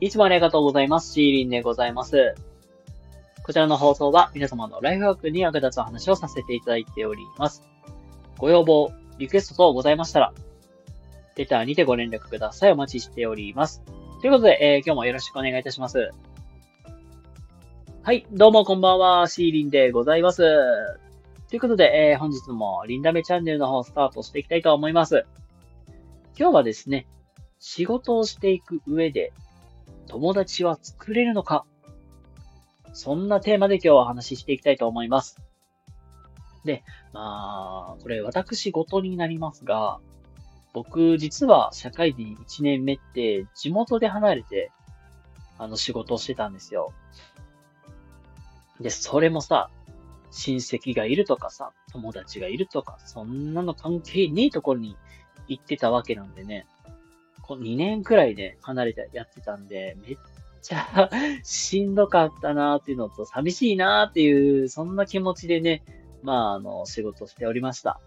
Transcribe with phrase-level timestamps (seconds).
[0.00, 1.12] いつもありがとうございます。
[1.12, 2.34] シーリンでございます。
[3.42, 7.62] こちらの放送は皆様のライフワークに役立つお話をさせていただいております。
[8.38, 10.32] ご要望、リクエスト等ございましたら、
[11.36, 12.72] レターにてご連絡ください。
[12.72, 13.82] お待ちしております。
[14.22, 16.12] ということで、えー今日もよろしくお願いいたします。
[18.02, 20.42] はい、どうもこんばんは、シーリンでございます。
[21.50, 25.26] ということで、えー本日もリンダメチャンネルの方をスタートしていきたいと思います。
[26.38, 27.06] 今日はですね、
[27.58, 29.34] 仕事をしていく上で、
[30.10, 31.64] 友達は作れるのか？
[32.92, 35.38] そんなテーマで今日はお話ししていきたいと思います。
[36.64, 40.00] で、まあ、これ私事になりますが、
[40.72, 44.72] 僕実は社会人1年目って地元で離れて、
[45.58, 46.92] あの仕事をしてたんですよ。
[48.80, 49.70] で、それもさ、
[50.32, 54.96] 親戚がいるとかさ、友達がいるとか、そんなの関係ねえところに
[55.46, 56.66] 行ってたわけなんでね。
[57.56, 60.16] 2年くらいで離れてやってたんで、めっ
[60.62, 61.10] ちゃ
[61.42, 65.82] しんどかったなーっていうのと、寂しいなーっていう、そんな気持ちでね、
[66.22, 68.00] まあ、あの、仕事しておりました。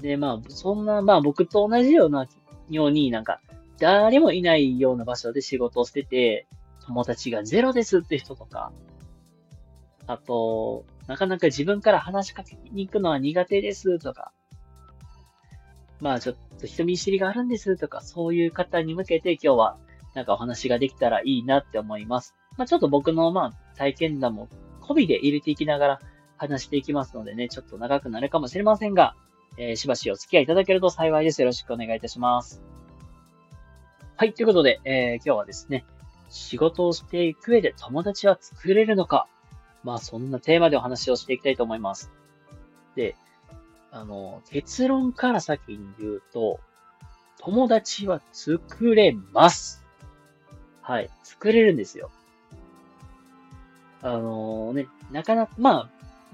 [0.00, 2.26] で、まあ、そんな、まあ僕と同じような、
[2.70, 3.40] ようになんか、
[3.78, 6.46] 誰もいないような場所で仕事をしてて、
[6.86, 8.72] 友達がゼロですって人とか、
[10.06, 14.32] あと、なかなか自分から話しかけに行くのは苦手ですとか、
[16.04, 19.78] まあちょっと人見知りがあるんですとか、そういう方に向けて今日は
[20.12, 22.34] なんかお話ができたらいいなって思います。
[22.58, 24.50] まあちょっと僕のまあ体験談も
[24.82, 26.00] 込みで入れていきながら
[26.36, 29.14] 話していきますのでね、ちょっと長くなるかもしれませんが、
[29.56, 31.40] えーしばしお付き合いいただけると幸いです。
[31.40, 32.62] よろしくお願いいたします。
[34.16, 35.86] はい、ということで、えー今日はですね、
[36.28, 39.26] 仕事をしていく上で友達は作れるのか
[39.84, 42.10] まあそんなテーマでお話をしていきたいと思います。
[42.94, 43.16] で、
[43.94, 46.58] あの、結論から先に言うと、
[47.38, 49.84] 友達は作れます。
[50.82, 52.10] はい、作れるんですよ。
[54.02, 55.90] あのね、なかなか、まあ、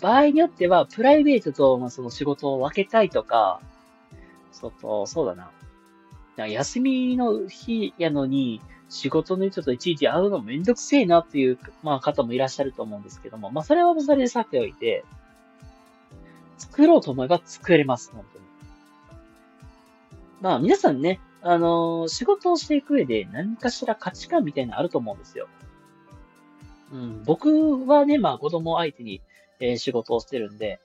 [0.00, 3.60] 場合によっては、プライベートと、まあ、その仕事を分けたいとか、
[4.50, 5.52] そうと、そうだな。
[6.36, 15.04] な休みの日やのに、仕事の人といちいち会うのめんどくせえなっていう、まあ、方もいらっしゃると思うんですけども、まあ、それはそれでさておいて、
[16.56, 18.44] 作ろうと思えば作れます、本当に。
[20.40, 25.48] まあ、皆さんね、あのー仕事をしていく上で何かしら価値観みたいなのあると思うんですよ。
[26.92, 29.20] うん、僕はね、まあ、子供相手に、
[29.60, 30.80] えー仕事をしてるんで、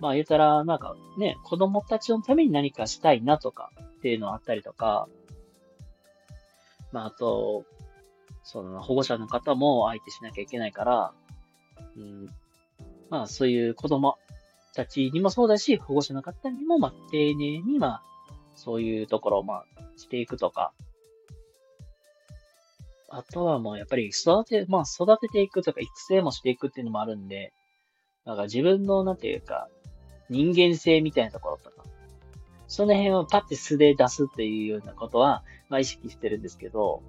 [0.00, 5.08] まあ、言ったら、なんかね、子供たちのために何かしたいなとかっていうのあったりとか、
[6.90, 7.64] まあ、あと、
[8.44, 11.12] その保護者の方も相手しなきゃいけないから、
[11.96, 12.28] うん、
[13.10, 14.18] まあ、そういう子供
[14.74, 18.02] たちにもそうだし、保護者の方にも、まあ、丁寧に、まあ、
[18.54, 19.64] そういうところを、まあ、
[19.96, 20.72] していくとか、
[23.14, 27.52] あとはもうやっぱり育て、まあ育てていくとか育成もしていくっていうのもあるんで、
[28.24, 29.68] なんか自分のなんていうか、
[30.30, 31.84] 人間性みたいなところとか、
[32.68, 37.02] その辺をパッて素で出すっていうようなことは、まあ意識してるんですけど、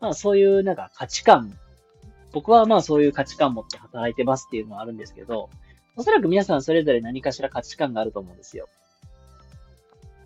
[0.00, 1.56] まあそういうなんか価値観、
[2.32, 5.48] 僕はまあそういう価値観を持って働いてますっていうのはあるんですけど、
[5.96, 8.68] おそらく皆さんそれぞれ何かしら価値観があると思うんですよ。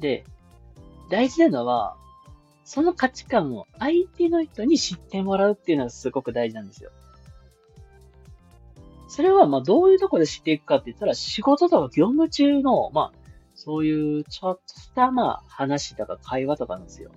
[0.01, 0.25] で、
[1.11, 1.97] 大事なのは、
[2.65, 6.91] その価値観を相手の人に知ってもらうっていうのがすごく大事なんですよ。
[9.09, 13.19] それは、まあ、どういうところで知っていくかって言ったら、仕事とか業務中の、まあ、
[13.55, 17.11] そういうちょっとした、まあ、話とか会話とかなんですよ。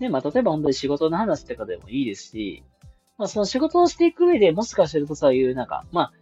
[0.00, 2.64] で、まあ、例えば本当に仕事の話とかでもいいですし、
[3.20, 6.12] まあ、その仕事をしていく上でもしかするとそういう、なんか、まあ、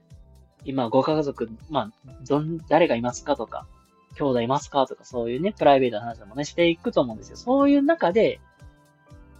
[0.65, 3.69] 今、ご家族、まあ、どん、誰がいますかとか、
[4.17, 7.37] 兄弟いますかとか、そういうね、プライベートな話もね、していくと思うんですよ。
[7.37, 8.41] そういう中で、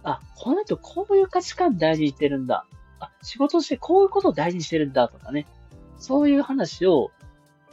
[0.03, 2.65] あ、この人こういう価値観大事にしてるんだ。
[3.01, 5.45] あ、仕事してこういうことを大事にしてるんだとかね。
[5.97, 7.11] そういう話を、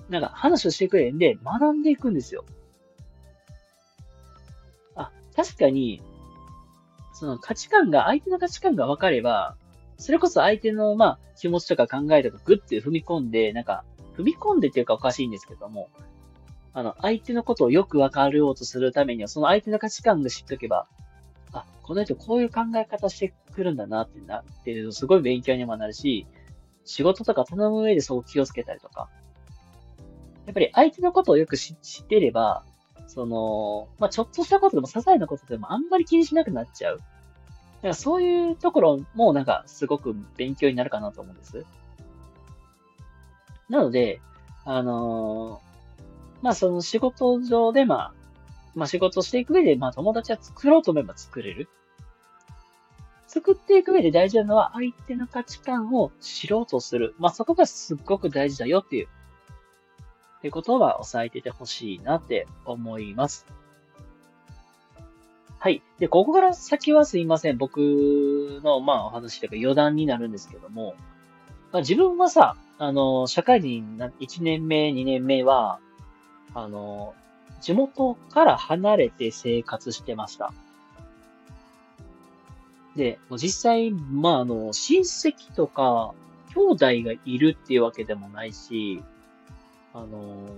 [0.09, 2.45] なんか話をしてくれるんで、学んでいくんですよ。
[4.97, 6.03] あ、確かに、
[7.15, 9.57] その価値観が、相手の価値観が分かれば、
[9.99, 13.85] それこそ相手の、まあ、気持ちとか考えとかグッて踏み込んで、なんか、
[14.17, 15.89] 踏み込んでっていうかおかしいんですけども、
[16.73, 20.87] あの、相手のことをよく分かろうとするためには、その相手の価値観が知っとけば、
[21.53, 26.27] あ、この人こういう考え方してくるんだなってなっていう、すごい勉強にもなるし、
[26.85, 29.09] 仕事とか頼む上でそう気をつけたりとか。
[30.47, 32.65] やっぱり相手のことをよく知知ってれば、
[33.07, 37.01] その、まあ、ちょっとしたことでも、些細なことでもあんまり気にしなくなっちゃう。
[37.77, 41.65] だからそういうところもなんかすごく勉強になるかなと思うんです。
[43.69, 44.21] なので、
[44.65, 45.67] あのー
[46.43, 48.13] まあその仕事上でまあ、
[48.75, 51.69] まあ仕事していく上でまあ友達は作ろうと思えば作れる。
[53.27, 57.15] 作っていく上で大事なのは相手の価値観を知ろうとする。
[57.19, 59.09] まあ、そこがすっごく大事だよっていう、
[60.39, 63.45] ってことは押さえててほしいなって思います。
[65.59, 65.83] はい。
[65.99, 67.59] で、ここから先はすいません。
[67.59, 67.79] 僕
[68.63, 70.95] の、まあ、お話というか余談になるんですけども、
[71.73, 75.79] まあ、自分はさ、あの、社会人1年目、2年目は、
[76.55, 77.15] あの、
[77.61, 80.53] 地元から離れて生活してました。
[82.97, 86.15] で、もう実際、まあ、あの、親戚とか、
[86.55, 89.03] 兄弟がいるっていうわけでもないし、
[89.93, 90.49] あの、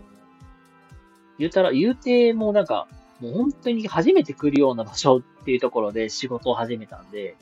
[1.38, 2.88] 言うたら、言うてもなんか、
[3.20, 7.36] もう本当に初めて来るような場所っていうところで仕事を始めたんで、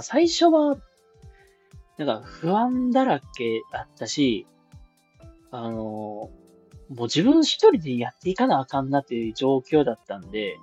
[0.00, 0.76] 最初は、
[1.98, 4.46] なんか不安だらけだったし、
[5.50, 6.30] あの、も
[6.88, 10.56] う自分一人でやっていかなあかんなっていう状況だったんで、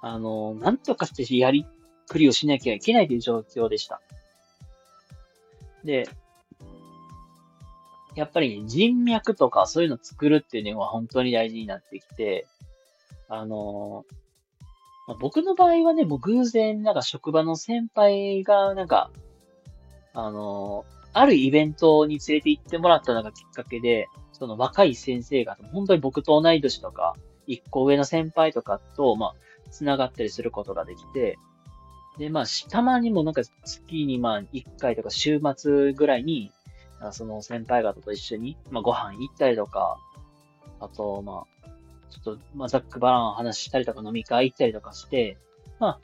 [0.00, 1.66] あの、なんとかしてやり
[2.08, 4.00] くりをしなきゃいけないという状況でした。
[5.84, 6.08] で、
[8.18, 12.48] やっぱり、人脈とかそういうの作るっていうのは本当に大事になってきて、
[13.28, 14.04] あの、
[15.06, 19.12] まあ、僕の場合はね、もう偶然、なんか職場の先輩が、なんか、
[20.14, 27.14] あの、あるイベントに連れて行ってもらったのがきっかけで、その若い先生が、本当に僕と同い年とか、
[27.46, 29.34] 一個上の先輩とかと、まあ、
[29.70, 31.38] 繋がったりすることができて、
[32.18, 36.50] で、まあ、たまにもなんか月にまあ、一回とか週末ぐらいに、
[37.12, 39.98] その先輩方と一緒に、まあ、ご飯行ったりとか、
[40.80, 41.68] あと、まあ、
[42.10, 45.36] ちょっと、まあ、ざっくばらん話したりとか飲み会行ったりとかして、
[45.78, 46.00] まあ、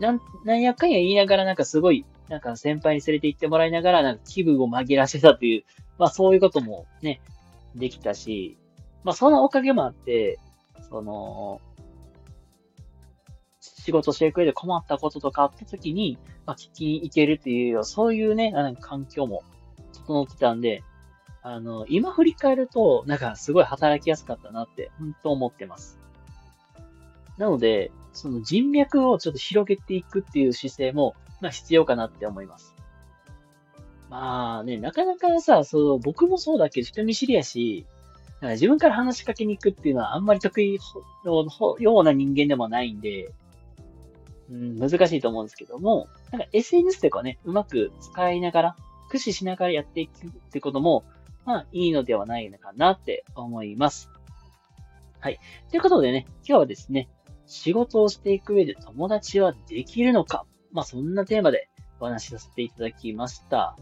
[0.00, 5.64] なん、なんやかんや言いながらなんかすごい、なんか先輩に連れて行ってもらいながら、なんか気分を紛らせたという、
[5.98, 7.20] まあそういうこともね、
[7.74, 8.56] できたし、
[9.04, 10.38] まあそのおかげもあって、
[10.88, 11.60] その、
[13.60, 19.42] 仕事してくれて困ったこととかあった時に、まあ、聞きに行けるっていう、そういうね、なんか環境も
[20.06, 20.82] 整ってたんで、
[21.42, 25.98] あの、今振り返ると、なんかすごい働きやすかったなって、本当思ってます。
[27.38, 32.74] なので、その人脈をちょっと広げていくっていう姿勢も、まあ必要かなって思います。
[34.10, 37.86] まあね、なかなかさ、そう、僕もそうだけど人見知りやし、
[38.42, 40.78] 自分から話しかけに行くっていうのはあんまり得意
[41.24, 41.46] の
[41.78, 43.30] ような人間でもないんで、
[44.50, 48.76] うん、難しいと思うんですけども、なんか SNS とかね、うまく使いながら、
[49.10, 51.02] 駆使しながらやっていくってことも、
[51.44, 54.08] まあいいのではないのかなって思います。
[55.18, 55.40] はい。
[55.68, 57.08] ということでね、今日はですね、
[57.46, 60.46] 仕事をしていく上で友達はできるのか？
[60.70, 61.68] まあそんなテーマで
[61.98, 63.76] お話しさせていただきました。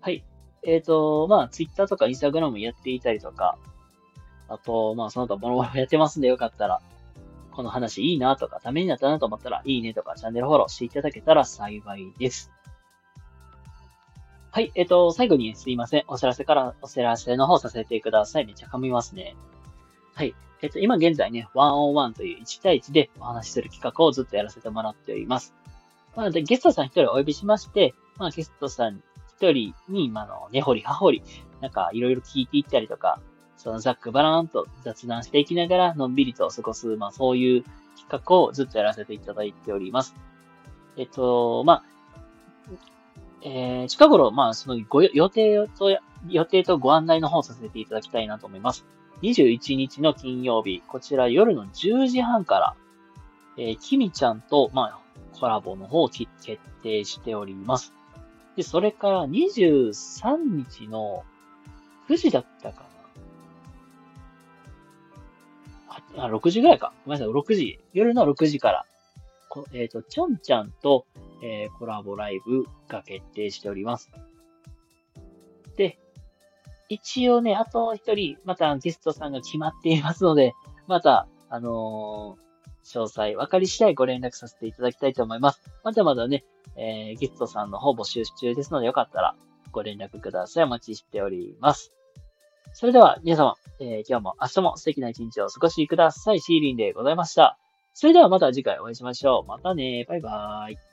[0.00, 0.24] はい。
[0.62, 3.58] えっ、ー、と、まあ Twitter とか Instagram やっていたりとか、
[4.48, 6.80] あと、まあその他ボロボロやってますんでよかったら、
[7.52, 12.50] この話いいなとか、ためになったなと思ったら、いいねとか、チャンネルフォローしていただけたら幸いです。
[14.58, 16.04] はい、えっ、と、最後にすいません。
[16.08, 18.44] お知らせからお知らせの方させてください。
[18.44, 19.36] めっちゃ噛みますね。
[20.14, 20.34] はい。
[20.62, 25.54] えっ、と、今現在ね、101という1対1でお話しする企画をずっとやらせてもらっております。
[26.16, 31.22] なので、ゲストさん一人お呼びしまして、まあ、ゲストさん一人に、まあの、根掘り葉掘り、
[31.60, 33.20] なんか、いろいろ聞いていったりとか、
[33.56, 37.64] そのざっくばらーんと雑談していきながら、のんびりと過ごす、まあそういう
[37.96, 40.16] 企画をずっとやらせていただいております。
[40.96, 41.82] えっと、まあ、
[43.42, 45.96] えー、近頃、まあそのご予定と、
[46.28, 48.84] 予定とご案内の方させていただきたいなと思います。
[49.22, 52.76] 21日の金曜日、こちら夜の10時半から、
[53.56, 54.98] えー、きみちゃんと、まあ、
[55.38, 56.28] コラボの方を決
[56.82, 57.92] 定しております。
[58.56, 61.24] で、それから23日の
[62.08, 62.88] 9時だったかな？
[66.16, 66.92] あ、6時ぐらいか。
[67.04, 67.80] ごめんなさい、6時。
[67.92, 68.86] 夜の6時から、
[69.72, 71.06] えっ、ー、と、ちょんちゃんと、
[71.42, 74.10] えー、コラボライブが決定しております。
[75.76, 75.98] で、
[76.88, 80.54] 一応ね、あと一人、またゲストさんが決まっていますので、
[80.86, 82.48] また、あのー、
[82.88, 85.60] 詳細分かり次第ご連絡させていただきたいと思います。
[85.84, 86.44] まだまだね、
[86.76, 89.36] えー、ゲストさんの方募集中ですので、よかったら
[89.70, 90.64] ご連絡ください。
[90.64, 91.92] お待ちしております。
[92.72, 96.40] それでは、皆様、えー、今日も明日も素敵な一日をお過ごしください。
[96.40, 97.58] シーリンでございました。
[97.94, 99.48] それではまた次回お会いしましょう。
[99.48, 100.04] またね。
[100.08, 100.87] バイバーイ。